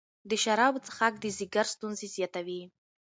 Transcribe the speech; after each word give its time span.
د 0.29 0.31
شرابو 0.43 0.83
څښاک 0.85 1.13
د 1.19 1.25
ځیګر 1.37 1.65
ستونزې 1.73 2.07
زیاتوي. 2.15 2.61